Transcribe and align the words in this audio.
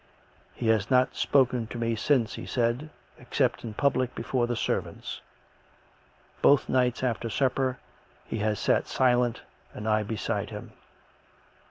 "He 0.55 0.69
has 0.69 0.89
not 0.89 1.15
spoken 1.15 1.67
to 1.67 1.77
me 1.77 1.95
since," 1.95 2.33
he 2.33 2.47
said," 2.47 2.89
except 3.19 3.63
in 3.63 3.75
public 3.75 4.15
before 4.15 4.47
the 4.47 4.55
servants. 4.55 5.21
Both 6.41 6.67
nights 6.67 7.03
after 7.03 7.29
supper 7.29 7.77
he 8.25 8.39
has 8.39 8.59
sat 8.59 8.87
silent 8.87 9.43
and 9.75 9.87
I 9.87 10.01
beside 10.01 10.49
him." 10.49 10.71